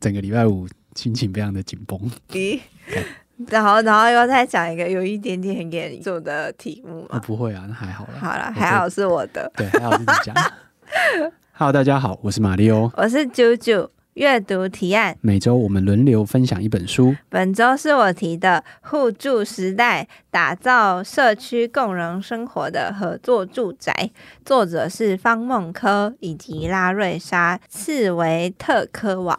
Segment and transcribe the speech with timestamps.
[0.00, 2.10] 整个礼拜五心情非常的紧绷。
[2.30, 2.58] 咦？
[3.48, 7.20] 然后，然后又再讲一个有一点点很严肃的题目吗？
[7.26, 8.12] 不会啊，那还好啦。
[8.20, 9.50] 好了，还好是我的。
[9.56, 10.34] 对，还好是你讲。
[11.52, 13.90] Hello，大家好，我是马里欧，我是九九。
[14.14, 17.14] 阅读提案，每周我们轮流分享一本书。
[17.28, 23.92] 本周是我提的《互助时代：打造社区共融生活的合作住宅》，
[24.44, 29.38] 作者是方梦柯以及拉瑞莎·茨维特科瓦。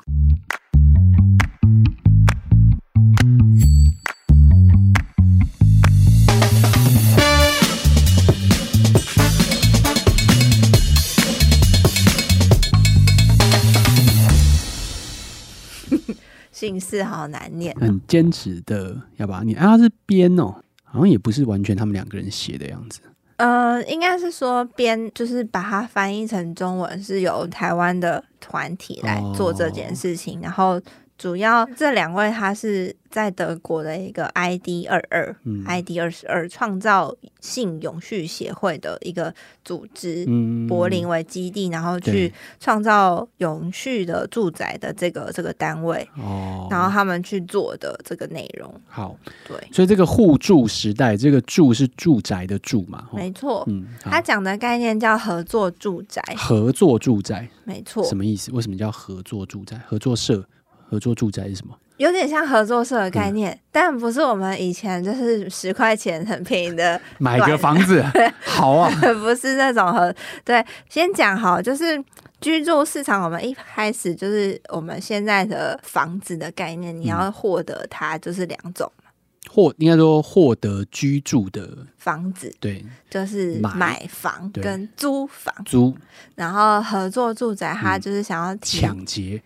[16.62, 19.58] 姓氏好难念，很坚持的要把它念。
[19.58, 23.00] 啊，他是编哦，好像也不是完全他们两个人写的样子。
[23.38, 30.80] 呃，应该是说编，就是把它翻译成中文，是由台湾的团体来做这件事情，哦、然后。
[31.22, 39.32] 主要这两位，他是在德国的一个 ID 二二、嗯、ID 二十二创造性永续协会的一个
[39.64, 48.74] 组织，嗯、柏林为基地，然后去创造永续的住宅的这个这个单位，哦，然后他们去做的这个内容。
[48.88, 49.16] 好，
[49.48, 53.08] 对，所以这个互助时代，这个住是住宅的住嘛？
[53.14, 58.52] 没错，嗯，他讲的概念叫合作住宅，合作住宅，没错，什么意思？
[58.54, 59.80] 为什么叫合作住宅？
[59.86, 60.44] 合作社？
[60.92, 61.74] 合作住宅是什么？
[61.96, 68.04] 有点像合作社的概念，嗯、但不是我们以前就是十块钱很便宜的 买个房子
[68.44, 68.92] 好啊，
[69.24, 70.14] 不是那种合。
[70.44, 72.04] 对，先讲好，就是
[72.42, 79.10] 居住市场，我们一开始就是我们现在的房子的概念，你要获得它就是两种嘛，
[79.50, 84.06] 获应该说获得居住的房子，对，就是买。
[84.10, 85.54] 房跟租房。
[85.66, 85.96] 租，
[86.36, 89.42] 然后合作住宅，它就是想要抢劫。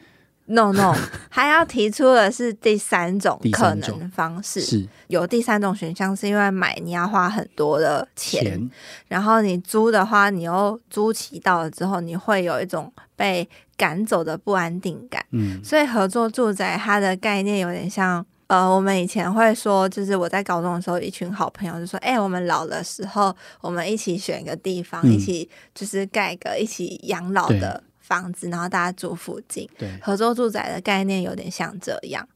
[0.47, 0.93] No No，
[1.29, 8.71] 还要提出的是第三种可能的方式，是有第三种选项，是因为买你要花很多的钱，钱
[9.07, 15.25] 然后你租的话，你又租期到了之后，你会有一种被赶走的不安定感。
[15.31, 27.81] 嗯，所以合作住宅它的概念有点像，呃，我们以前会说，就是我在高中的时候，一群好朋友就说，哎、欸，我们老的时候，我们一起选一个地方，嗯、一起就是盖个一起养老的。
[28.05, 32.27] 房子，然后大家住附近，对，合作住宅的概念有点像这样。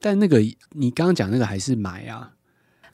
[0.00, 0.38] 但那个
[0.70, 2.32] 你刚刚讲那个还是买啊？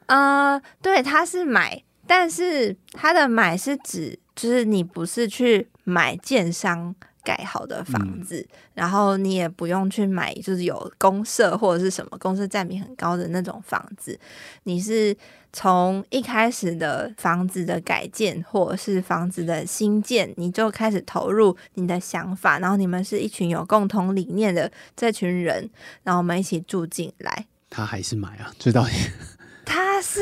[0.06, 14.16] 呃，对，他是买，但是他的买是指，就是你不是去买建商盖好的房子，嗯、然后你也不用去买，就是有公社或者是什么公社占比很高的那种房子，
[14.62, 15.16] 你是。
[15.56, 25.70] 从一开始的房子的改建，或者是房子的新建，你就开始投入你的想法，然后你们是一群有共同理念的这群人，
[26.02, 27.46] 然后我们一起住进来。
[27.70, 28.52] 他还是买啊？
[28.58, 28.94] 这到底？
[29.64, 30.20] 他是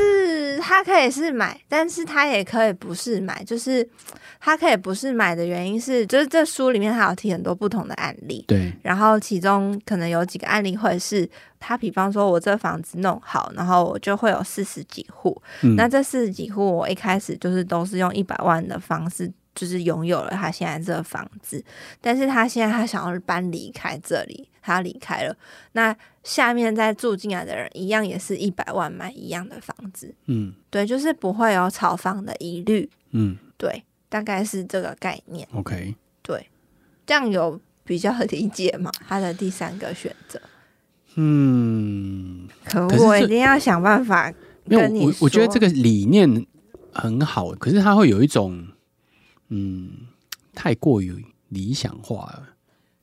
[0.62, 3.42] 他可以是买，但是他也可以不是买。
[3.44, 3.86] 就是
[4.40, 8.44] 他可以不是买的原因是，就是这书里面他有提很多不同的案例。
[8.48, 11.28] 对，然后其中可能有几个案例会是，
[11.58, 15.40] 他比方说我这房子弄好，然后我就会有四十几户。
[15.62, 21.64] 嗯、那这四十几户，我一开始就是都是用一百万的方式，就是拥有了他现在这个房子。
[22.00, 24.48] 但是他现在他想要搬离开这里。
[24.64, 25.36] 他离开了，
[25.72, 25.92] 那
[26.22, 36.46] 下面再住进来的人一样也是一百万买一样的房子，嗯，对，就是不会有炒房的疑虑，嗯，对，大概是这个概念，OK，对，
[37.04, 38.88] 这样有比较理解吗？
[39.08, 40.40] 他的第三个选择，
[41.16, 44.32] 嗯，可我一定要想办法
[44.68, 46.46] 跟你说，我我觉得这个理念
[46.92, 48.64] 很好，可是他会有一种，
[49.54, 49.90] 嗯，
[50.54, 52.48] 太过于理想化了。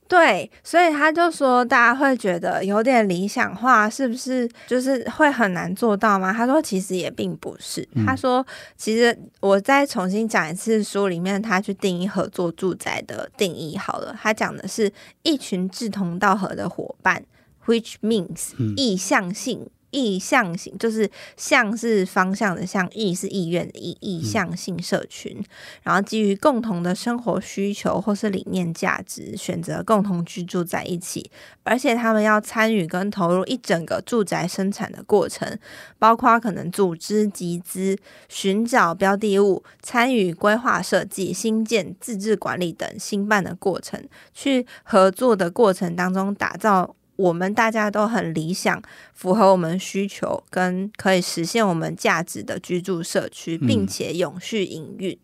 [0.07, 4.49] 对，所以他就说，大家会觉得有点理想化，是不是？
[4.65, 6.33] 就是会很难做到吗？
[6.33, 7.87] 他说，其实也并不是。
[7.93, 8.43] 嗯、他说，
[8.75, 14.17] 其实我再重新讲一次书里面他去定义合作住宅的定义好了。
[14.19, 17.23] 他讲的是一群志同道合的伙伴
[17.67, 19.69] ，which means、嗯、意向性。
[19.91, 25.45] 意向型就是向是方向的向，意是意愿的意，意向性社群，嗯、
[25.83, 31.31] 然后基于共同的生活需求或是理念价值，选择共同居住在一起，
[31.63, 35.57] 而且他们要参与跟投入一整个住宅生产的过程，
[35.97, 37.97] 包括可能组织集资、
[38.27, 44.03] 寻找标的物、参与规划设计、新建、自治管理等新办的过程，
[44.33, 46.95] 去合作的过程当中打造。
[47.19, 48.81] 我们大家都很理想，
[49.13, 55.17] 符合我们需求跟可以实现我们价值的居住社区，并且永续营运。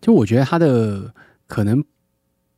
[0.00, 1.14] 就我觉得他的
[1.46, 1.84] 可能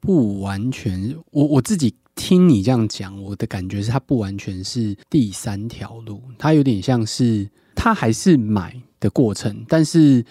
[0.00, 10.24] 不完全，我我自己听你这样讲，我的感觉是它不完全是第三条路，它有点像是它还是买的过程，但是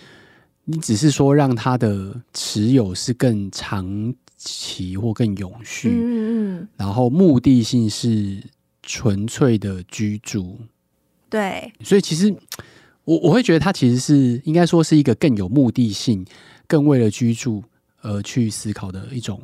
[0.66, 8.42] 你只是说让它的持有是更长期或更永续，嗯嗯，然后目的性是
[8.82, 10.58] 纯粹的居住，
[11.30, 12.34] 对，所以其实
[13.04, 16.26] 我我会觉得它其实是应该说是一个更有目的性、
[16.66, 17.64] 更为了居住
[18.02, 19.40] 而去思考的一种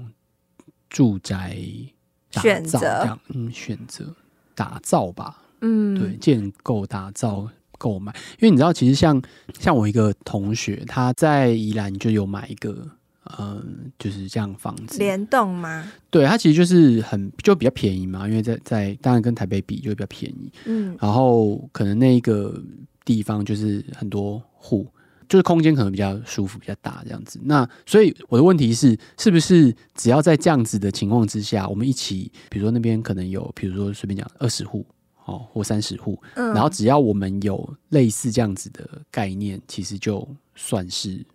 [0.90, 1.58] 住宅。
[2.42, 2.80] 选择。
[2.80, 4.14] 这样，嗯，选择
[4.54, 7.48] 打造吧，嗯，对，建构、打造、
[7.78, 9.22] 购买，因为你知道，其实像
[9.58, 12.86] 像我一个同学，他在宜兰就有买一个，
[13.38, 15.92] 嗯，就是这样房子，联动吗？
[16.10, 22.62] 对，它其实就是很就比较便宜嘛，因为在在当然跟台北比就会比较便宜，嗯，然后可能那一个
[23.04, 24.88] 地方就是很多户。
[25.28, 27.40] 就是空间可能比较舒服，比较大这样子。
[27.46, 34.86] 那所以我的问题是，是不是只要在这样子的情况之下，我们一起，比如说那边可能有，比如说随便讲二十户
[35.26, 41.26] 哦，或三十户，嗯，然后只要我们有类似这样子的概念，其实就算是。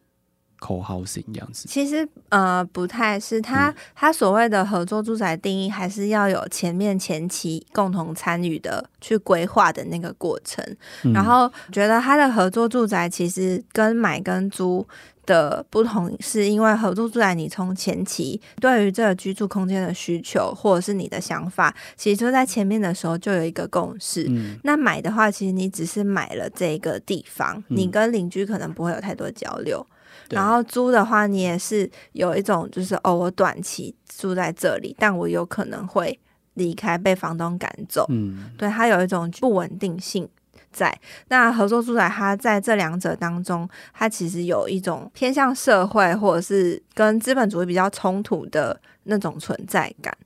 [0.61, 10.65] Co-housing 这样子，其实呃不太是他他所谓的合作住宅定义，还是要有前面前期共同参与的去规划的那个过程。
[11.03, 14.87] 嗯、然后觉得他的合作住宅其实跟买跟租
[15.25, 24.27] 的不同，是因为合作住宅你从前期对于这个居住空间的需求或者是你的想法，其实就在前面的时候就有一个共识。
[24.29, 29.87] 嗯、那买的话，其实你只是买了这个地方，嗯、你跟邻居可能不会有太多交流。
[30.31, 36.19] 然后租的话，你也是有一种，就是哦，我短期住在这里，但我有可能会
[36.55, 38.07] 离开，被房东赶走。
[38.09, 40.29] 嗯，对，它有一种不稳定性
[40.71, 40.97] 在。
[41.29, 50.17] 那合作住宅，它在这两者当中，它其实有一种偏向社会或者是跟资本主义比较冲突的那种存在感。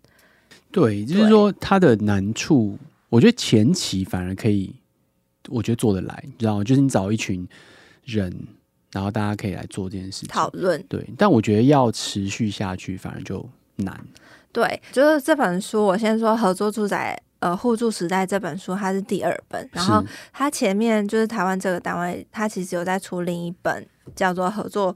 [0.71, 2.79] 对，就是说它的难处，
[3.09, 4.75] 我觉得前期反而可以，
[5.49, 6.65] 我觉得做得来，你知道吗？
[6.65, 7.49] 就是你找一群
[8.05, 8.47] 人。
[8.95, 13.45] 然后大家可以来做这件事情讨论，对，但我觉得要持续下去反而就
[13.75, 14.01] 难。
[14.53, 20.01] 对，就是这本书，我先说合作住宅，呃，互助时代这本书，它是第二本，然后
[20.33, 24.95] 它前面就是台湾这个单位，它其实有在出另一本叫做合作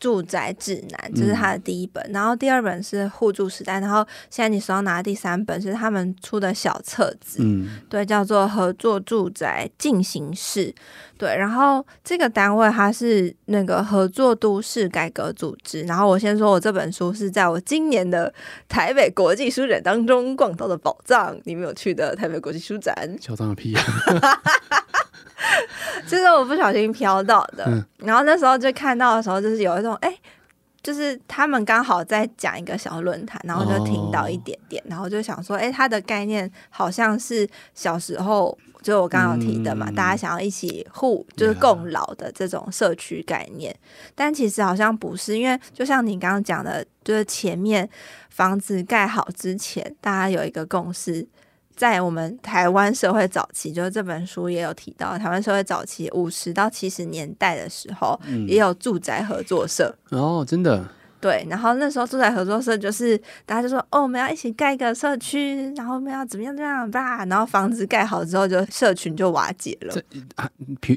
[0.00, 10.74] 住宅指南，这、就是他的第一本，嗯，然后第二本是互助时代，然后现在你手上拿的第三本是他们出的小册子，嗯，对，叫做合作住宅进行式，
[11.18, 18.32] 对，然后这个单位它是那个合作都市改革组织，然后我先说我这本书是在我今年的
[18.68, 23.82] 台北国际书展当中逛到的宝藏，你没有去的台北国际书展，嚣张个屁啊！
[26.06, 30.14] 这是我不小心飘到的，嗯，然后那时候就看到的时候，就是有一种哎，
[30.82, 43.74] 就是他们刚好在讲一个小论坛，然后就听到一点点，哦，然后就想说，哎，它的概念好像是小时候就我刚刚提的嘛，嗯，大家想要一起互就是共老的这种社区概念，
[44.14, 47.88] 但其实好像不是，因为就像你刚刚讲的，就是前面
[48.28, 51.26] 房子盖好之前，大家有一个共识。
[51.76, 60.86] 在我们台湾社会早期，就是这本书也有提到，台湾社会早期五十到七十年代的时候，嗯，也有住宅合作社哦，真的。
[61.20, 63.14] 对，然后那时候住宅合作社就是
[63.44, 69.92] 大家就说，哦，我们要一起盖一个社区，然后我们要怎么样怎么样吧，然后房子盖好之后，就社群就瓦解了。
[69.92, 70.02] 这
[70.36, 70.48] 啊，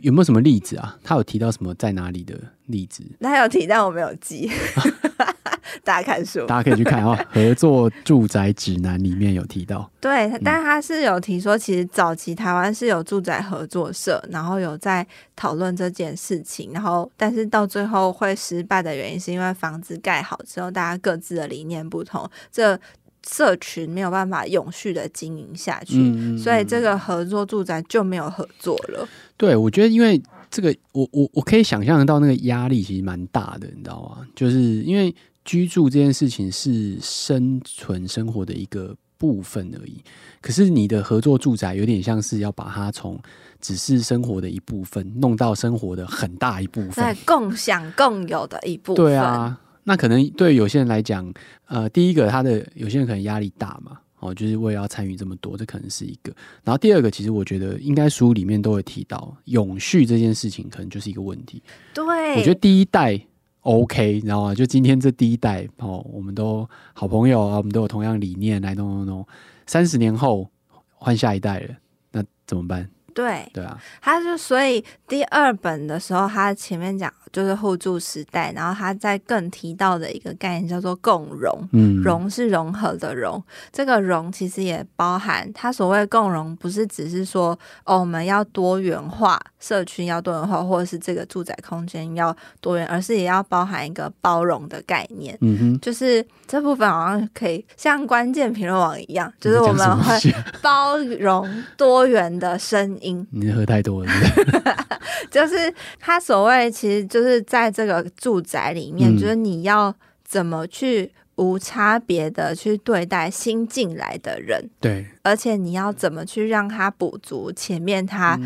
[0.02, 0.98] 有没有什么例子啊？
[1.04, 3.04] 他有提到什么在哪里的例子？
[3.20, 4.50] 他有提，但我没有记。
[5.84, 7.18] 大家看书，大家可以去看哦。
[7.32, 15.06] 合作住宅指南里面有提到，对，但他是有提说，其实早期台湾是有住宅合作社，然后有在
[15.36, 22.80] 讨论这件事情，然后但是到最后会失败的原因，是因为房子盖好之后，大家各自的理念不同，这
[23.28, 29.08] 社群没有办法永续的经营下去，嗯，所以这个合作住宅就没有合作了。
[29.38, 34.28] 对，我觉得因为这个，我我我可以想象得到那个压力其实蛮大的，你知道吗？
[34.36, 35.14] 就是因为。
[35.46, 40.04] 居住这件事情是生存生活的一个部分而已，
[40.42, 43.18] 可是你的合作住宅有点像是要把它从
[43.62, 49.06] 只是生活的一部分弄到生活的很大一部分，在共享共有的一部分。
[49.06, 51.34] 对啊，那可能对有些人来讲，
[51.68, 56.34] 呃，第一个他的有些人可能压力大嘛，哦，就是为了要参与这么多，这可能是一个。
[56.64, 61.64] 然后第二个，其实我觉得应该书里面都会提到永续这件事情，可能就是一个问题。
[61.94, 63.22] 对，我觉得第一代。
[63.64, 64.56] OK，你知道吗？
[64.56, 69.28] 就今天这第一代哦，我们都好朋友啊，我们都有同样理念来弄弄弄。
[69.66, 70.50] 三十年后
[70.96, 71.76] 换下一代了，
[72.12, 72.90] 那怎么办？
[73.14, 73.50] 对。
[73.54, 83.42] 对啊，他就所以第二本的时候，他前面讲就是互助时代，然后他在更提到的一个概念叫做共融，嗯，融是融合的融，
[83.72, 103.03] 这个融其实也包含他所谓共融，不是只是说哦我们要多元化，社区要多元化，或者是这个住宅空间要多元，而是也要包含一个包容的概念，嗯哼，就是这部分好像可以像关键评论网一样，就是我们会包容多元的声音。
[103.32, 104.46] 你喝太多了是是？
[105.32, 109.94] 就是他所谓，其实就是在这个住宅里面，嗯、就是你要
[110.24, 118.40] 怎么去无差别的去对待新进来的人，对，而且你要怎么去让他补足前面他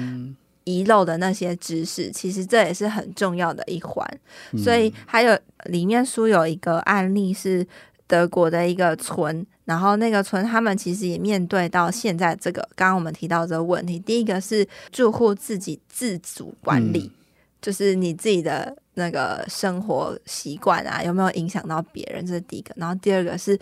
[0.64, 4.06] 遗漏的那些知识，嗯、其实这也是很重要的一环。
[4.54, 7.66] 嗯、所以还有里面书有一个案例是
[8.08, 9.46] 德国的一个村。
[9.66, 14.00] 然后那个村，他们其实也面对到现在这个刚刚我们提到这个问题。
[14.00, 17.26] 第一个是住户自己自主管理，嗯、
[17.62, 22.26] 就是你自己的那个生活习惯啊，有没有影响到别人？
[22.26, 22.74] 这是第一个。
[22.78, 23.60] 然后第二个是，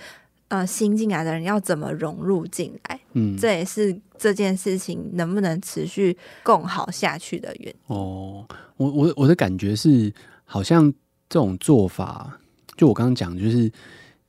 [0.49, 2.99] 呃，新进来的人要怎么融入进来？
[3.13, 7.75] 嗯，这也是这件事情能不能持续共好下去的原因。
[7.87, 8.45] 哦，
[8.77, 10.93] 我我我的感觉是，好像
[11.27, 12.39] 这种做法，
[12.77, 13.71] 就我刚刚讲，就是。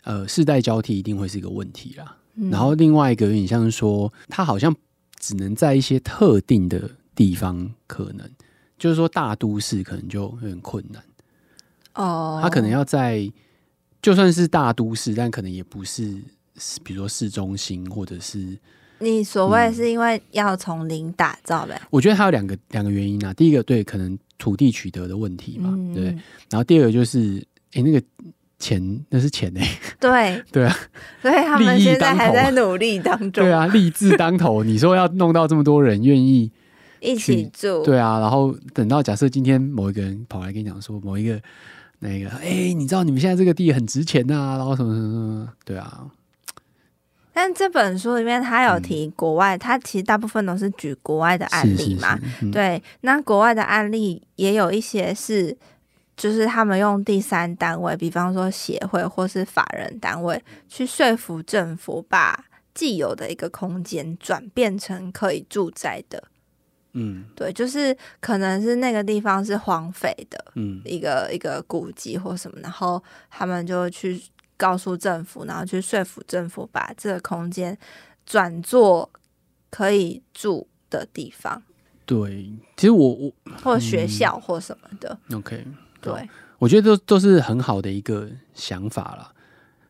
[0.07, 2.17] 呃，世代交替一定会是一个问题啦。
[2.37, 4.73] 嗯、然后另外一个有点像是说，它好像
[5.19, 8.31] 只能在一些特定的地方可能，
[8.79, 11.03] 就是说大都市可能就有点困难。
[11.95, 13.29] 哦，它可能要在
[14.01, 16.23] 就算是大都市，但可能也不是，
[16.85, 18.57] 比如说市中心或者是。
[19.01, 21.87] 你所谓是因为要从零打造呗、嗯？
[21.91, 23.35] 我觉得它有两个两个原因啊。
[23.35, 26.05] 第一个对，可能土地取得的问题嘛，嗯、对。
[26.49, 27.39] 然后第二个就是，
[27.73, 28.01] 哎、欸，那个。
[28.59, 30.43] 钱那是钱呢、欸， 对。
[30.51, 30.77] 对啊，
[31.21, 33.45] 所以他们现在还在努力当中。
[33.45, 36.51] 对啊，立志当头， 你说要弄到这么多人愿意
[37.01, 41.39] 一起住，对啊，然后等到假设今天某一个人跑来跟你讲说，某一个
[41.99, 46.07] 那个，哎、欸，你知道你们现在这个地很值钱啊，然后什么什么什么，对啊。
[47.35, 55.55] 但这本书里面他有提国外，他、嗯、其实大部分都是举国外的案例嘛，是是是嗯、对，那国外的案例也有一些是。
[56.17, 66.23] 就是他们用第三单位，比方说协会或是法人单位，去说服政府把既有的一个空间转变成可以住宅的。
[66.95, 74.19] 嗯，对，就是可能是那个地方是荒废的，嗯，一个一个古迹或什么，然后他们就去
[74.57, 77.77] 告诉政府，然后去说服政府把这个空间
[78.25, 79.11] 转做
[79.69, 81.63] 可以住的地方。
[82.07, 83.33] 对，其实我我
[83.63, 85.19] 或学校或什么的。
[85.29, 85.67] 嗯、OK。
[86.01, 86.13] 对，
[86.59, 89.33] 我觉得都都是很好的一个想法了。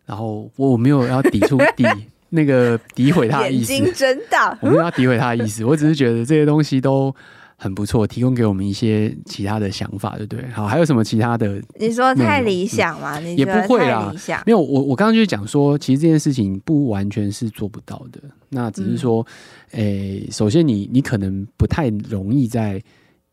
[0.05, 1.85] 然后我没有要抵触 抵
[2.29, 5.65] 那个诋毁他的意思，眼睛睁大，我没有要诋毁他的意思。
[5.67, 7.13] 我只是觉得这些东西都
[7.57, 10.49] 很不错，提供给我们一些其他的想法，对不对？
[10.51, 11.61] 好，还有什么其他的？
[11.81, 13.19] 你说太理想吗？
[13.19, 14.13] 你、也不会啦，
[14.47, 14.61] 没有。
[14.61, 18.21] 我我刚刚就讲说，其实这件事情不完全是做不到的。
[18.49, 19.27] 那只是说，
[19.73, 22.81] 诶、嗯欸，首先你你可能不太容易在。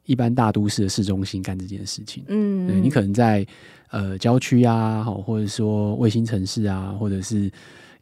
[0.05, 3.45] 一般大都市的市中心干这件事情，嗯，对，你可能在
[3.89, 7.51] 呃郊区啊，好，或者说卫星城市啊，或者是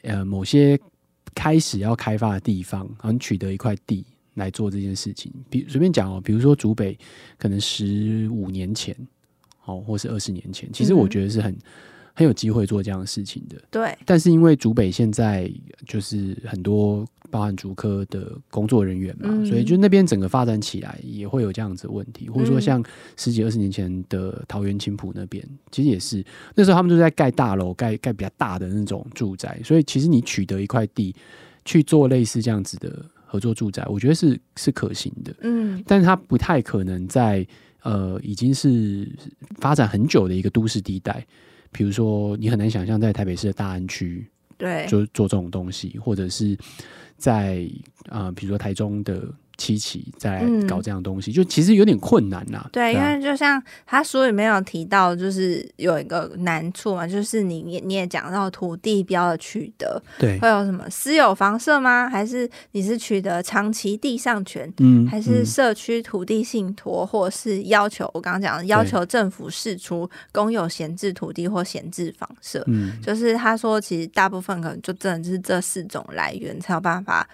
[0.01, 0.79] 呃某些
[1.35, 5.31] 开始要开发的地方，然后你取得一块地来做这件事情。
[5.49, 6.97] 比随便讲哦，比如说竹北，
[7.37, 8.95] 可能十五年前，
[9.59, 11.55] 好，或是二十年前，其实我觉得是很。
[12.13, 13.97] 很有机会做这样的事情的，对。
[14.05, 15.51] 但是因为竹北现在
[15.87, 22.83] 就是很多包含竹科的工作人员嘛，嗯、所以就那边整个发展起来也会有这样子的问题，或者说像
[23.15, 31.15] 十几二十年前的桃园青浦那边，其实也是那时候他们都在盖大楼，盖盖比较大的那种住宅，所以其实你取得一块地
[31.63, 35.81] 去做类似这样子的合作住宅，我觉得是是可行的，嗯。
[35.87, 37.47] 但是它不太可能在
[37.83, 39.09] 呃已经是
[39.59, 41.25] 发展很久的一个都市地带。
[41.71, 44.25] 比如说，你很难想象在台北市的大安区，
[44.57, 46.57] 对，就做这种东西，或者是
[47.17, 47.69] 在
[48.09, 49.23] 啊、呃，比如说台中的。
[49.57, 52.69] 七期在搞这样东西，嗯、就其实有点困难呐、啊。
[52.71, 62.09] 对，因为就像他书里面有提到，就是有一个难处嘛，就是你你你也讲到土地标的取得，对，会有什么私有房舍吗？
[62.09, 64.71] 还是你是取得长期地上权？
[64.79, 72.63] 嗯，还是社区土地信托，或是要求我刚刚讲的要求政府释出公有闲置土地或闲置房舍？
[72.67, 77.27] 嗯，就是他说，其实大部分可能就真的就是这四种来源才有办法。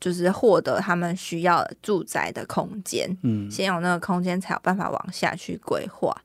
[0.00, 6.16] 就是获得他们需要的住宅的空间，嗯，先有那个空间才有办法往下去规划，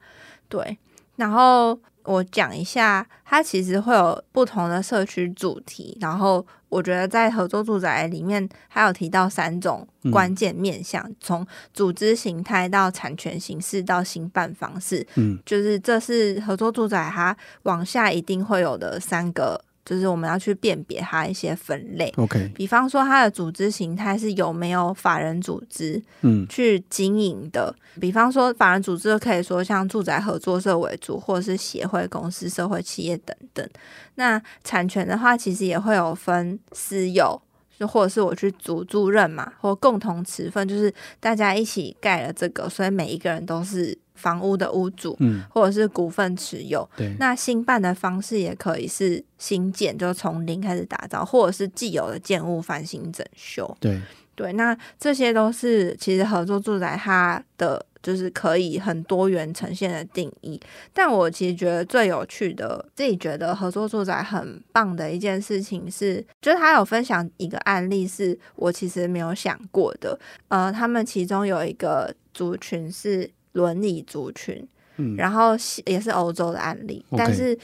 [0.47, 0.77] 对。
[1.17, 19.64] 然后我讲一下，它其实会有不同的社区主题，然后我觉得在合作住宅里面还有提到三种关键面向，嗯、从组织形态到产权形式到兴办方式，嗯，就是这是合作住宅它往下一定会有的三个。
[19.85, 27.73] 就是我们要去辨别它一些分类，OK，比方说它的组织形态是有没有法人组织，嗯，去经营的。
[27.93, 33.69] 嗯、比方说法人组织可以说像住宅合作社为主，或者是协会、公司、社会企业等等。
[34.15, 37.39] 那产权的话，其实也会有分私有，
[37.79, 43.97] 就或者是我去组租任嘛，或共同持份，就是大家一起盖了这个，所以每一个人都是。
[44.15, 54.01] 房屋的屋主，嗯，或者是股份持有，对，那新办的方式也可以是新建，就从零开始打造，或者是既有的建物翻新整修，对
[54.35, 60.59] 对，那这些都是其实合作住宅它的就是可以很多元呈现的定义。
[60.93, 73.29] 但我其实觉得最有趣的，自己觉得合作住宅很棒的一件事情是，就是他有分享一个案例，是我其实没有想过的，呃，他们其中有一个族群是。
[73.55, 75.51] 轮椅族群，嗯，然后
[75.85, 77.57] 也是欧洲的案例，嗯，但是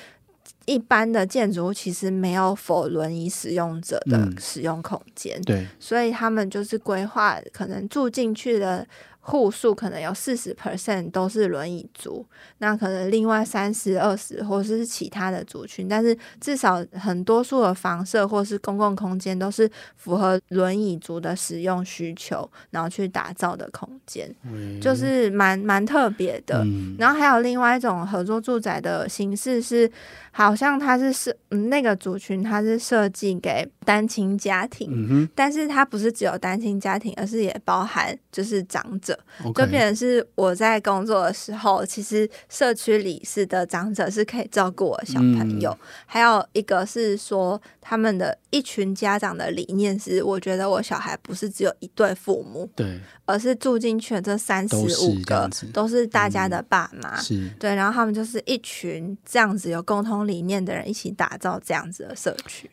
[0.66, 8.88] 一般的建筑物其实没有 for 轮椅使用者的使用空间，嗯，对，所以他们就是规划可能住进去的。
[9.32, 12.26] 户数可能有四十 percent 都是轮椅族，
[12.58, 26.62] 那可能另外三十、二十或者是其他的族群，但是至少很多数的房舍或是公共空间都是符合轮椅族的使用需求，然后去打造的空间，嗯、就是蛮蛮特别的。
[26.66, 29.90] 嗯、然后还有另外一种合作住宅的形式是，
[30.32, 39.18] 好像它是设、嗯、那个族群，它是设计给单亲家庭，嗯、但是它不是只有单亲家庭，而是也包含就是长者。
[39.56, 62.70] 就变成是我在工作的时候，其实社区里是的长者是可以照顾我小朋友，嗯、还有一个是说他们的一群家长的理念是，我觉得我小孩不是只有一对父母，对，而是住进去的这三十五个都是，大家的爸妈，嗯、是对，然后他们就是一群这样子有共同理念的人一起打造这样子的社区，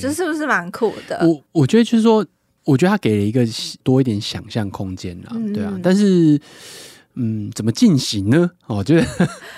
[0.00, 1.18] 这、欸、是不是蛮酷的？
[1.26, 2.24] 我我觉得就是说。
[2.64, 3.46] 我觉得他给了一个
[3.82, 6.40] 多一点想象空间啦，嗯、对啊，但是，
[7.14, 8.50] 嗯，怎么进行呢？
[8.66, 9.06] 哦，就是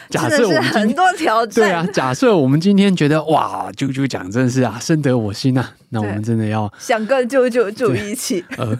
[0.09, 8.45] 假设我们很多挑战，对啊，假设我们今天觉得哇，啾啾讲真的是啊，深得我心啊，那我们真的要想跟啾啾住一起。
[8.57, 8.77] 呃，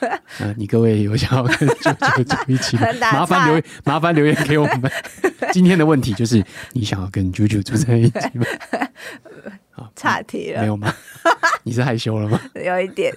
[0.38, 2.86] 呃，你各位有想要跟啾啾住一起吗？
[3.12, 4.90] 麻烦留麻烦留言给我们。
[5.52, 8.46] 今天的问题就是，你想要跟啾啾住在一起吗？
[9.74, 10.92] 好， 岔题了，没有吗？
[11.64, 12.40] 你是害羞了吗？
[12.54, 13.12] 有一点。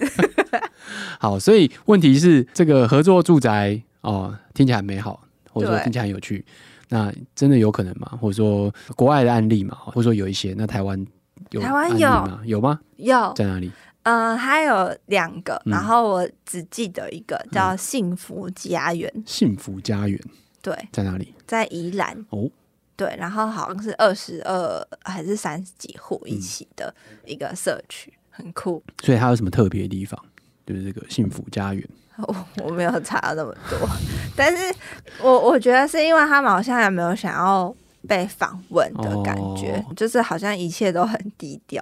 [1.20, 6.44] 好，所以问题是这个合作住宅哦，听起来很美好，或者说听起来很有趣。
[6.88, 8.18] 那真的有可能吗？
[8.20, 9.76] 或者说国外的案例嘛？
[9.76, 11.06] 或者说有一些，那台湾
[11.50, 12.40] 有台湾有吗？
[12.44, 12.80] 有吗？
[12.96, 13.70] 有在哪里？
[14.04, 19.12] 嗯、呃，还有两个，然后我只记得一个叫幸福家园。
[19.26, 20.18] 幸福家园，
[20.62, 21.34] 对，在哪里？
[21.46, 22.50] 在宜兰哦。
[22.98, 26.92] 对，然后好像是二十二还是三十几户一起的
[27.24, 28.82] 一个社区，嗯、很酷。
[29.04, 30.20] 所以它有什么特别的地方？
[30.66, 31.88] 就是这个幸福家园。
[32.18, 32.34] 我
[32.64, 33.88] 我没有查到那么多，
[34.34, 34.74] 但是
[35.22, 37.72] 我我觉得是因为他们好像也没有想要
[38.08, 41.80] 被访问的感觉，哦、就是好像一切都很低调。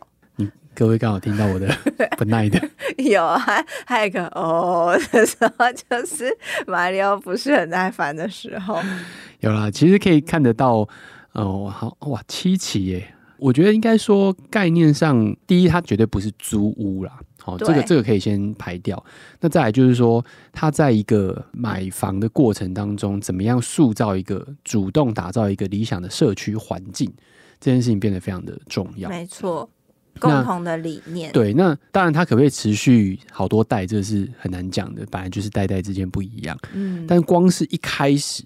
[0.77, 1.75] 你各位刚好听到我的
[2.19, 2.61] 不耐的，
[2.99, 3.41] 有啊，
[3.87, 6.31] 还有一个哦的时候，就是
[6.67, 8.79] 马里奥不是很耐烦的时候。
[9.41, 10.87] 有啦，其实可以看得到，
[11.33, 13.15] 哦，好哇，七期耶！
[13.39, 19.03] 我觉得应该说概念上，第一，它绝对不是租屋啦，好、哦，这个这个可以先排掉。
[19.41, 27.11] 那再来就是说，它在一个买房的过程当中，怎么样塑造一个主动打造一个理想的社区环境，
[27.61, 29.09] 这件事情变得非常的重要。
[29.11, 29.69] 没错，
[30.21, 31.33] 共同的理念。
[31.33, 36.59] 对，那当然它可不可以持续好多代，这是很难讲的，本来就是代代之间不一样。
[36.73, 38.45] 嗯，但光是一开始。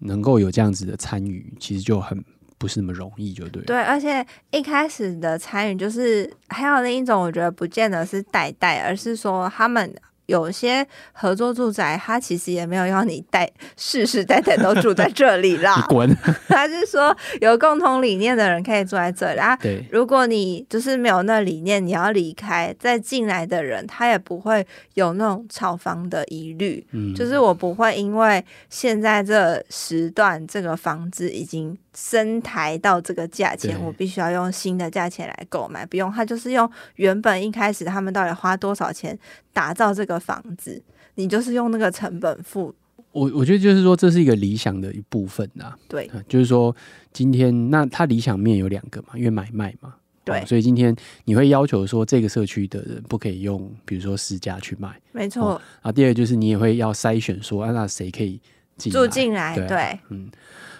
[0.00, 2.24] 能够有这样子的参与，其实就很
[2.56, 3.60] 不是那么容易，就对。
[3.64, 9.92] 对，而且一开始的参与，就是还有另一种，我觉得不见得是代代，而是说他们。
[10.28, 15.84] 有些合作住宅，他其实也没有要你代世世代代都住在这里啦。
[15.88, 16.06] 滚！
[16.48, 19.56] 他是说有共同理念的人可以住在这里啊。
[19.56, 26.86] 对，如果你就是没有那理念，你要离开，再进来的人他也不会有那种炒房的疑虑。
[26.92, 31.76] 嗯，就是我不会因为现在这时段这个房子已经。
[32.00, 39.18] 升台到这个价钱，我必须要用新的价钱来购买，不用，他就是用原本一开始他们到底花多少钱
[39.58, 40.80] 打造这个房子，
[41.16, 42.72] 你就是用那个成本付
[43.10, 45.76] 我我觉得就是说，这是一个理想的一部分啊。
[45.88, 46.74] 对，就是说
[47.12, 49.94] 今天那它理想面有两个嘛，因为买卖嘛。
[50.22, 50.94] 对、哦，所以今天
[51.24, 54.94] 你会要求说，这个社区的人不可以用，比如说私家去卖。
[55.10, 55.54] 没错。
[55.54, 58.40] 哦、啊，第二就是你也会要筛选说，啊，那谁可以
[58.76, 59.56] 进住进来？
[59.56, 60.30] 对，啊、对，嗯。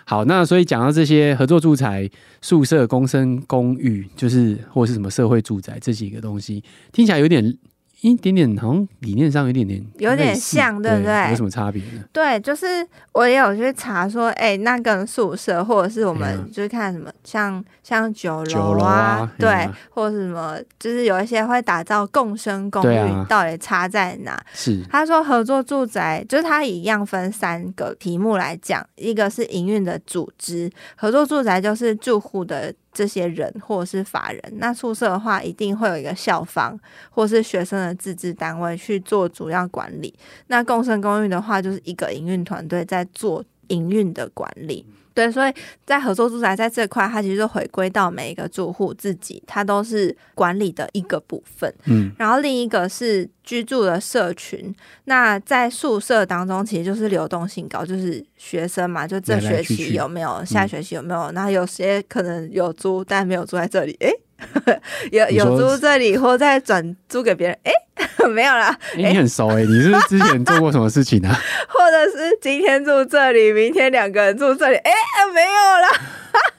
[0.04, 2.08] 好，那所以讲到这些合作住宅、
[2.40, 6.62] 宿舍、公生公寓，就是或是什么社会住宅这几个东西，
[6.92, 7.58] 听起来有点。
[8.00, 11.30] 一点点，好像理念上有点点有点像，对不对？
[11.30, 12.04] 有什么差别呢？
[12.12, 12.66] 对，就是
[13.12, 24.40] 我也有去查说，哎、欸，那跟宿舍或者是我们就是看什么，像像酒楼啊，啊对，啊、或者是什么，就是有一些会打造共生公寓，到底差在哪？
[24.52, 32.72] 是他说合作住宅，就是他一样分三个题目来讲，一个是营运的组织，合作住宅就是住户的。
[32.98, 36.76] 这些人或者是法人，那宿舍的话一定会有一个校方
[37.10, 40.12] 或是学生的自治单位去做主要管理。
[40.48, 44.84] 那共生公寓的话，就是一个营运团队在做营运的管理。
[45.18, 45.52] 对，所以
[45.84, 51.74] 在合作住宅在这块，它其实就回归到每一个住户自己，它都是管理的一个部分。
[51.86, 54.72] 嗯，然后另一个是居住的社群。
[55.06, 61.32] 那在宿舍当中，其实就是流动性高，就是学生嘛，就这学期有没有，来来去去下学期有没有？
[61.32, 63.96] 那、嗯、有些可能有租，但没有住在这里。
[63.98, 64.12] 诶。
[65.12, 67.58] 有有租这里，或再转租给别人？
[67.64, 68.76] 哎、欸， 没有啦。
[68.96, 71.32] 欸欸、你很熟哎、欸，你是不是之前做过什么事情啊？
[71.68, 74.76] 或者是今天住这里，明天两个人住这里？
[74.76, 75.88] 哎、欸，没有啦。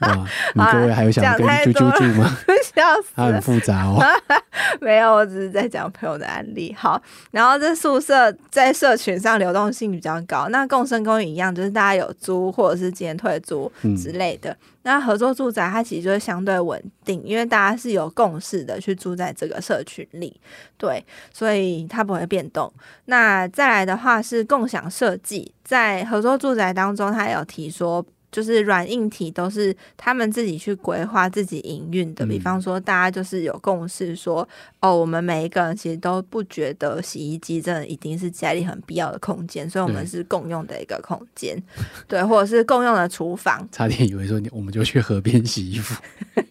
[0.00, 2.38] 哇，你各位还有想跟猪猪住吗？
[2.74, 4.00] 笑死，他很复杂哦。
[4.80, 6.74] 没有，我只是在讲朋友的案例。
[6.78, 7.00] 好，
[7.32, 14.50] 然后这宿舍在社群上流动性比较高，那共生公寓一样，就是大家有租或者是今天退租之类的。
[14.50, 20.40] 嗯、那合作住宅它其实就是相对稳定，因为大家是有共识的去住在这个社群里，
[20.78, 22.72] 对，所以它不会变动。
[23.06, 28.04] 那再来的话是共享设计，在合作住宅当中，它有提说。
[28.30, 32.24] 就是软硬体都是他们自己去规划、自己营运的。
[32.24, 41.60] 比方说，大家就是有共识说，哦，我们每一个人其实都不觉得洗衣机真的一定是家里很必要的空间，所以我们是共用的一个空间，
[42.06, 43.68] 对，或者是共用的厨房。
[43.72, 46.00] 差点以为说你，我们就去河边洗衣服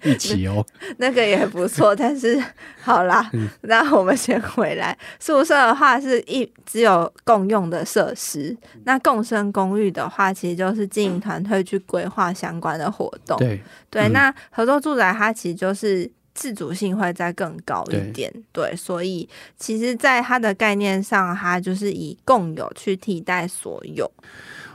[0.03, 0.65] 一起哦，
[0.97, 1.95] 那个也不错。
[1.95, 2.43] 但是
[2.81, 8.57] 好啦，那我们先回来宿舍的话，是一只有共用的设施。
[8.83, 11.63] 那共生公寓的话，其实就是经营团队。
[11.69, 24.09] 去规划相关的活动，对对，嗯、那合作住宅它其实就是自主性会再更高一点，对，对，所以其实，在它的概念上，它就是以共有去替代所有。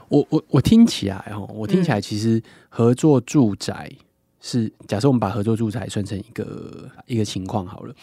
[0.07, 3.91] 我我我听起来哦，我听起来其实合作住宅
[4.39, 7.93] 是，嗯、假设我们把合作住宅算成一个一个情况好了，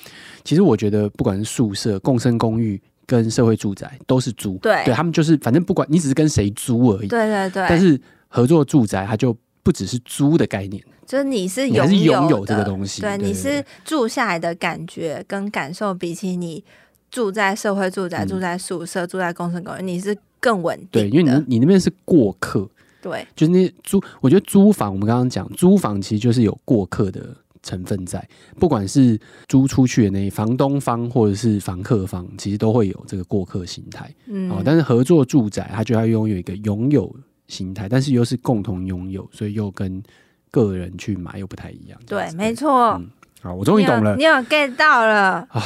[0.45, 7.99] 其实我觉得不管是宿舍、共生公寓跟社会住宅都是租，对，对他们就是反正不管你只是跟谁租而已，对对对，但是。
[8.33, 16.65] 合作住宅，它就不只是租的概念，就是你是拥有，这个东西，对，对你是住下来的感觉跟感受，比起你
[17.11, 20.89] 住在社会住宅、嗯、住在宿舍、住在共生公寓，你是更稳定。
[20.91, 22.67] 对，因为你你那边是过客，
[23.03, 28.27] 对，就是那租，我觉得租房，我们刚刚讲租房其实就是有过客的成分在，
[28.59, 34.13] 不管是租出去的那房东方或者是房客方，其实都会有这个过客心态。
[34.27, 37.15] 嗯，哦，但是合作住宅，它就要拥有一个拥有。
[37.49, 40.03] 心态，但是又是共同拥有，所以又跟
[40.51, 41.99] 个人去买又不太一样。
[42.07, 42.91] 对，没错。
[42.93, 43.11] 嗯，
[43.43, 45.61] 好，我终于懂了，你有 get 到了啊，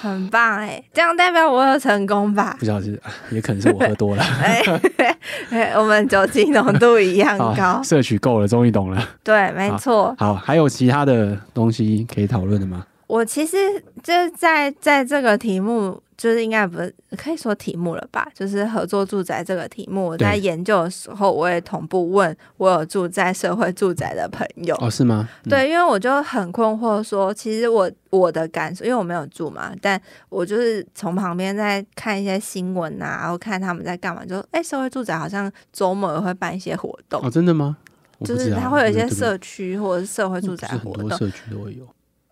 [0.00, 2.56] 很棒哎，这样代表我有成功吧？
[2.58, 4.22] 不知道是， 也可能是我喝多了。
[5.50, 9.08] 哎， 我们酒精浓度一样高，摄取够了，终于懂了。
[9.22, 10.14] 对，没错。
[10.18, 12.86] 好，还有其他的东西可以讨论的吗？
[13.06, 13.56] 我其实
[14.02, 16.02] 就在在这个题目。
[16.20, 18.30] 就是应该不是可以说题目了吧？
[18.34, 24.76] 就是合作住宅这个题目，我在研究的时候，我也同步问我有住在社会住宅的朋友。
[24.82, 25.26] 哦，是吗？
[25.44, 37.24] 嗯、对，因为我就很困惑，说其实我我的感受，因为我没有住嘛，但我就是从旁边在看一些新闻啊，然后看他们在干嘛，就哎、欸，社会住宅好像周末也会办一些活动。
[37.24, 37.78] 哦，真的吗？
[38.22, 41.88] 就是他会有一些社区或者是社会住宅活动，社区都会有。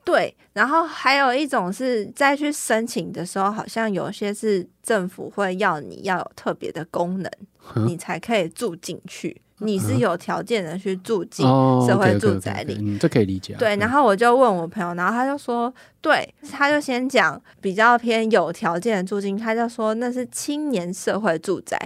[0.09, 7.31] 对，然后还有一种是在去申请的时候，好像有些是政府会要你要有特别的功能，
[7.75, 9.43] 嗯、你才可以住进去。
[9.59, 11.45] 你是有条件的去住进
[11.87, 13.59] 社会住宅里，嗯，这可以理解、啊。
[13.59, 21.77] 对，然后我就问我朋友，然后他就说，对，他就先讲比较偏有条件的住进，他就说那是青年社会住宅，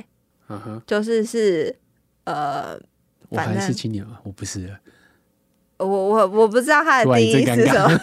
[0.48, 1.74] 嗯哼，就是是
[2.22, 2.78] 呃，
[3.30, 4.20] 我还是青年吗？
[4.22, 4.72] 我不是。
[5.84, 8.00] 我我 我不知道他的定义是什么，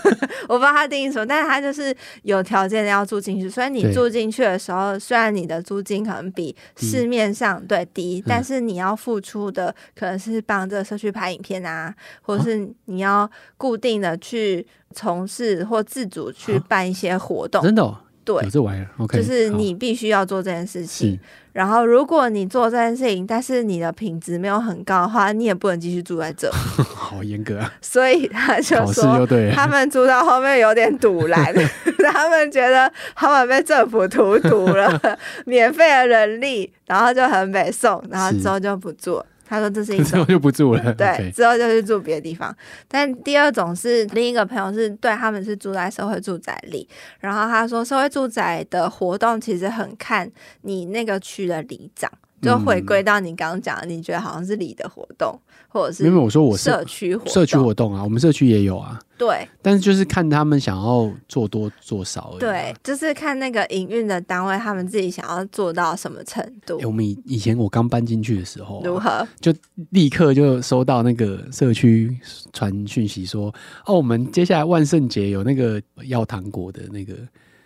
[0.47, 3.49] 我不知道它定义什么，但是他就是有条件的要住进去。
[3.49, 17.61] 所以你住进去的时候，虽然你的租金可能比市面上对低，但是你要付出的可能是帮这个社区拍影片啊，或者是你要固定的去从事或自主去办一些活动。
[17.63, 17.97] 真的、哦。
[18.23, 21.19] 对，有这玩意儿，OK，就是你必须要做这件事情。
[21.51, 26.49] 然后，如果你做这件事情，但是你的品质没有很高的话，你也不能继续住在这。
[26.53, 27.73] 好严格啊！
[27.81, 31.53] 所以他就说，他们住到后面有点赌烂，
[32.13, 39.25] 他们觉得他们被政府荼毒了， 免费的人力，然后就很北宋，然后之后就不做。
[39.49, 40.93] 他说这是一种， 之后就不住了。
[40.93, 41.31] 对，Okay.
[41.31, 42.55] 之后就去住别的地方。
[42.87, 46.87] 但第二种是另一个朋友是对他们是住在社会住宅里，
[47.19, 50.31] 然后他说社会住宅的活动其实很看
[50.61, 52.11] 你那个区的里长。
[52.41, 58.99] 就回归到你刚刚讲的，你觉得好像是里的活动，或者是因为我说我社区社区活动啊，我们社区也有啊。
[59.17, 62.39] 对，但是就是看他们想要做多做少而已。
[62.39, 66.79] 对，就是看那个营运的单位他们自己想要做到什么程度。
[66.79, 69.53] 欸、我们以以前我刚搬进去的时候、啊，如何就
[69.89, 72.17] 立刻就收到那个社区
[72.53, 73.53] 传讯息说，
[73.85, 77.13] 哦，我们接下来万圣节有那个要糖果的那个。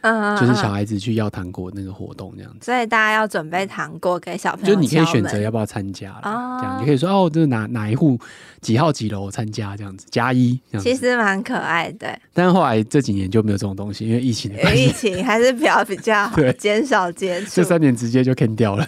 [0.03, 4.75] 嗯，就是小孩子去要糖果那个活动这样子，所以大家要准备糖果给小朋友。
[4.75, 8.19] 就你可以选择要不要参加了，哦、这样你可以说哦，这是哪哪一户
[8.61, 12.19] 几号几楼参加这样子加一，这样子其实蛮可爱的。
[12.33, 17.47] 但是后来这几年就没有这种东西，因为疫情的关系， 疫情还是比较比较 减少接触。
[17.53, 18.85] 这三年直接就 can 掉了。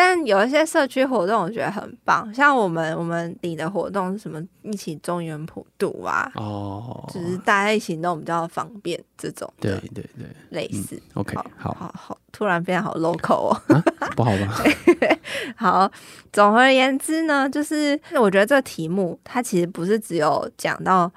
[0.00, 10.94] 但有一些社区活动，我觉得很棒，像我们我们里的活动是什么一起中原普渡啊，哦，就是大家一起弄比较方便这种，对对对，类似。
[10.94, 13.82] 嗯、OK，好好好，好，突然变好 local 哦，啊、
[14.14, 14.62] 不好吧？
[15.58, 15.90] 好，
[16.32, 21.10] 总而言之呢，就是我觉得这个题目它其实不是只有讲到。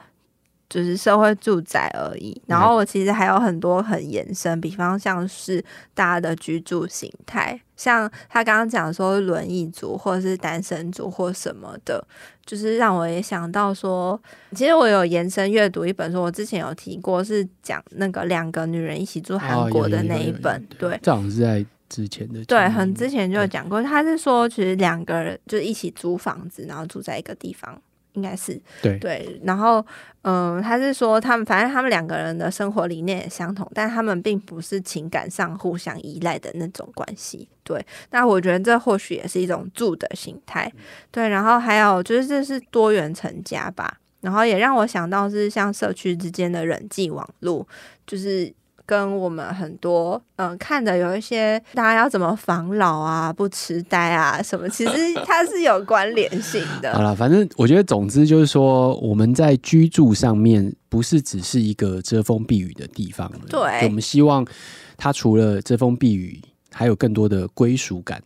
[0.72, 5.62] 就是社会住宅而已，然后我其实还有很多很延伸，比方像是
[5.94, 12.02] 大家的居住形态，像他刚刚讲说轮椅族或者是单身族或什么的，
[12.46, 14.18] 就是让我也想到说，
[14.56, 27.78] 其实我有延伸阅读一本书，我之前有提过，是讲那个两个女人一起住韩国的那一本，对，这好像是在之前的，对，很之前就有讲过，他是说其实两个人就一起租房子，然后住在一个地方。
[28.14, 29.86] 应该是对对，然后
[30.24, 37.48] 嗯、呃，他是说他们反正他们两个人的生活理念也相同，但他们并不是情感上互相依赖的那种关系。
[37.64, 40.72] 对，那我觉得这或许也是一种住的心态。
[41.10, 47.68] 对，然后还有就是这是多元成家吧，然后也让我想到是像社区之间的人际网络，
[48.06, 48.54] 就是。
[48.92, 54.92] 跟我们很多嗯、呃、看的有一些，大家要怎么防老啊、不痴呆啊什么， 其实
[55.26, 56.94] 它是有关联性的。
[56.94, 63.32] 好了，反正我觉得，总之就是说，我们在居住上面不是只是一个遮风避雨的地方。
[63.50, 64.46] 对，我们希望
[64.98, 66.42] 它除了遮风避雨，
[66.74, 68.22] 还有更多的归属感。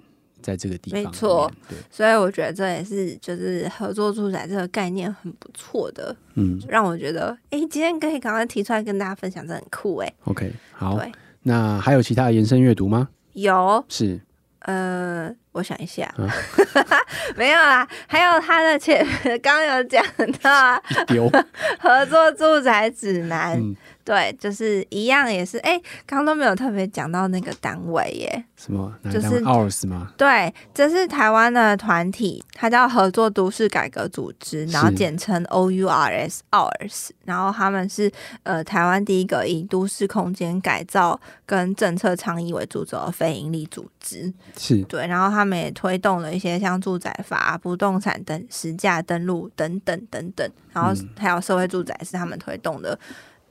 [0.45, 10.99] 在这个地方，没错，对，所以我觉得这也是就是合作住宅这个概念很不错的，嗯，让我觉得，哎、欸，今天可以赶快提出来跟大家分享，这很酷，哎，OK，好，
[11.41, 13.09] 那还有其他的延伸阅读吗？
[13.33, 14.21] 有，是，
[14.59, 16.29] 呃，我想一下，啊、
[17.35, 19.03] 没有啦，还有他的前
[19.41, 20.05] 刚刚有讲
[20.43, 21.27] 到 丢。
[21.81, 23.59] 合作住宅指南。
[23.59, 28.45] 嗯对，就是一样，也是哎，刚刚都没有特别讲到那个单位耶。
[28.55, 28.93] 什么？
[29.11, 30.13] 就是 OURS 吗？
[30.15, 37.09] 对，这是台湾的团体，它叫合作都市改革组织，然后简称 OURS，OURS。
[37.25, 38.11] 然后他们是
[38.43, 44.31] 呃台湾第一个以都市空间改造跟政策倡议为主轴的非营利组织。
[44.55, 52.99] 是对，然后他们也推动了一些像住宅法、不动产等实价登录等等等等，然后还有社会住宅是他们推动的。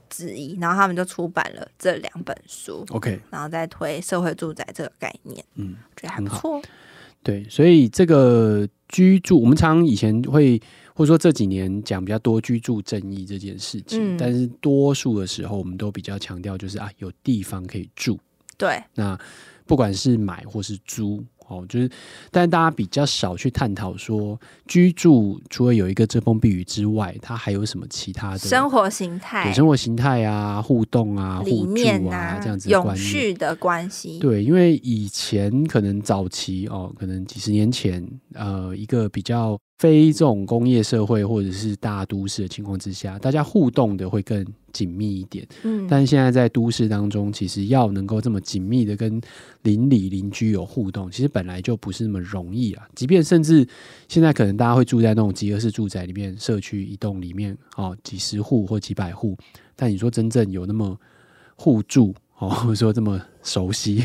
[0.08, 6.60] 之一，然后他们就出版了这两本书，OK，然后再推社会住宅这个概念，嗯，觉得还不错。
[7.22, 10.60] 对，所以这个居住，我们常常以前会
[10.94, 18.18] 或者说这几年讲比较多居住正义这件事情，嗯，但是多数的时候我们都比较强调就是啊，有地方可以住。
[18.56, 19.18] 对，那
[19.66, 21.24] 不管是买或是租。
[21.48, 21.90] 哦，就是，
[22.30, 29.52] 但大家比较少去探讨说，居住除了有一个遮风避雨之外，它还有什么其他的生活形态？
[29.52, 34.18] 生活形态啊，互动啊，互助啊，这样子永续的关系。
[34.18, 45.46] 对，因为以前可能早期哦，可能几十年前，呃一个比较非这种工业社会或者是大都市的情况之下，大家互动的会更紧密一点。
[45.64, 49.20] 嗯，但是现在在都市当中，其实要能够这么紧密的跟
[49.62, 52.86] 邻里邻居有互动，其实本来就不是那么容易啊。
[52.94, 53.66] 即便甚至
[54.08, 59.36] 现在可能大家会住在那种集合式住宅里面，社区一栋里面哦，几十户或几百户，
[59.74, 60.96] 但你说真正有那么
[61.56, 64.04] 互助哦，或者说这么熟悉？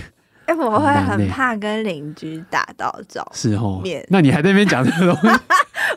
[0.49, 3.83] 哎、欸，我会很怕跟邻居打到照面，是哦。
[4.07, 5.39] 那你还在那边讲这个东西？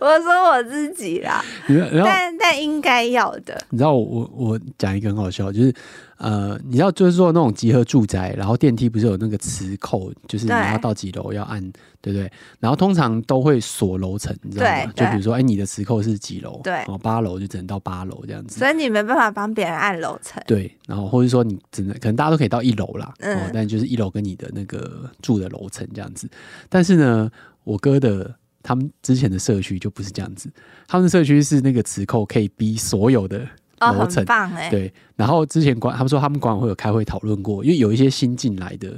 [0.02, 1.40] 我说我自己啦，
[2.04, 3.56] 但但应该要的。
[3.70, 5.72] 你知道我我讲一个很好笑，就是
[6.16, 11.62] 呃，你知道就是说那种集合住宅，然后电梯不是有那个磁扣，就是你要到几楼要按，
[12.00, 12.30] 对不对？
[12.58, 14.92] 然后通常都会锁楼层，你知道吗？
[14.96, 16.60] 就比如说，哎、欸，你的磁扣是几楼？
[16.64, 18.58] 对，然后八楼就只能到八楼这样子。
[18.58, 20.42] 所以你没办法帮别人按楼层。
[20.48, 26.28] 对，然后或者说你只能可能大家都可以到一楼啦，嗯，但就是一楼跟你的那个住的楼层这样子。
[26.68, 27.30] 但是呢，
[27.62, 28.34] 我哥的。
[28.62, 30.50] 他们之前的社区就不是这样子，
[30.86, 33.40] 他们的社区是那个磁扣可以逼所有的
[33.80, 34.92] 楼层，哦欸、对。
[35.16, 38.92] 然后之前管他们说，他们管委会有开会讨论过，因为有一些新进来的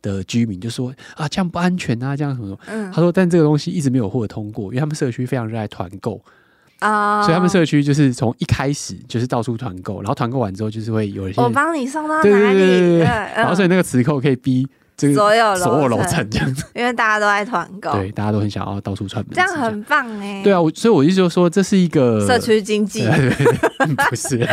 [0.00, 2.58] 的居民就说啊，这样不安全啊，这样什么什么。
[2.66, 6.22] 嗯、他说，但这个东西一直没有获得通过，因为他们社区非常热爱团购。
[6.80, 14.66] 所以他们社区就是从一开始就是到处团购，然后团购完之后就是会有一些我帮你送到哪里，然后所以那个磁扣可以逼。
[15.14, 20.42] 所有所有楼层这样子， 因为大家都在团购，对，大家都很想要到处串门，这样很棒哎。
[20.44, 23.06] 对啊，我所以我意思就是说，这是一个社区经济，
[24.10, 24.46] 不是，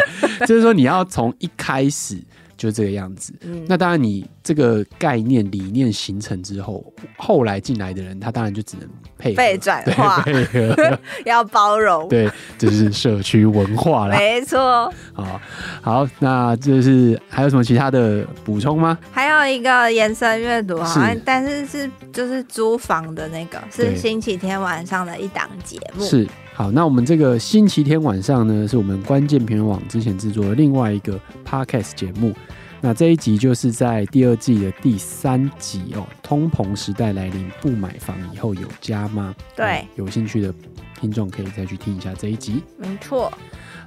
[0.47, 2.17] 就是说你要从一开始。
[2.59, 3.33] 就这个样子。
[3.41, 8.85] 嗯，那当然，你这个概念理念形成之后，后来进来的人，他当然就只能
[9.17, 12.09] 配合被转化， 配合 要包容。
[12.09, 14.17] 对，这是社区文化了。
[14.17, 14.93] 没错。
[15.13, 15.41] 好，
[15.81, 18.99] 好，那这是还有什么其他的补充吗？
[19.09, 26.03] 还有一个延伸阅读，好像但是是就是租房的那个，是星期天晚上的一档节目。
[26.03, 26.27] 是。
[26.59, 32.35] 好，那我们这个星期天晚上呢，是我们关键评论网之前制作的另外一个 podcast 节目。
[32.81, 36.05] 那这一集就是在第二季的第三集哦。
[36.21, 39.33] 通膨时代来临，不买房以后有家吗？
[39.55, 40.53] 对、嗯，有兴趣的
[40.99, 42.61] 听众可以再去听一下这一集。
[42.75, 43.31] 没错。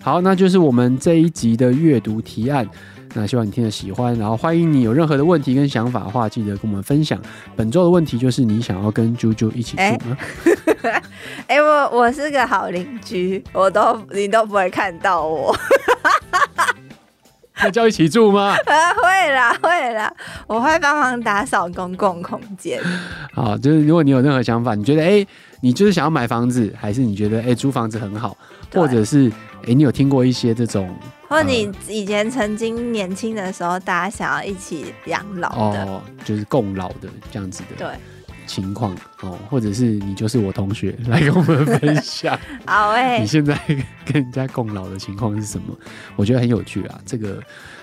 [0.03, 2.69] 好，那就是我们这一集的阅读提案。
[3.15, 7.21] 那希望你听了喜欢，然后欢迎你有任何的问题跟想法的话，记得跟我们分享。
[7.55, 10.17] 本周的问题就是你想要跟啾啾一起住吗？
[10.83, 11.03] 哎、
[11.49, 15.55] 欸 欸，我我是个好邻居，我都你都不会看到我。
[17.63, 18.57] 那叫一起住吗？
[18.67, 20.13] 会啦会啦，
[20.49, 22.81] 我会帮忙打扫公共空间。
[23.33, 25.29] 好，就是如果你有任何想法，你觉得哎、欸，
[25.61, 28.37] 你就是想要买房子，还是你觉得哎、欸、租房子很好，对
[28.73, 29.29] 或者是
[29.63, 30.95] 哎、欸、你有听过一些这种？
[31.29, 37.89] 或你以前曾经年轻的时候，大家想要一起养老的，哦，就是共老的这样子的，对
[38.47, 43.59] 情况哦，或者是你就是我同学来跟我们分享， 好哎，你现在
[44.05, 45.75] 跟人家共老的情况是什么？
[46.17, 47.01] 我觉得很有趣啊。
[47.07, 47.41] 这个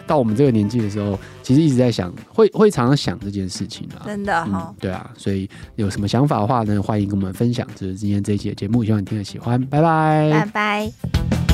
[0.09, 7.67] 到我们这个年纪的时候，其实一直在想，会会常常想这件事情啊，真的嗯，对啊，所以有什么想法的话呢，欢迎跟我们分享。
[7.75, 11.48] 这、就是今天这一期的节目，希望你听了喜欢，拜拜，拜拜。